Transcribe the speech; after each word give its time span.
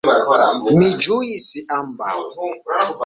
Mi 0.77 0.87
ĝuis 1.07 1.45
ambaŭ. 1.77 2.17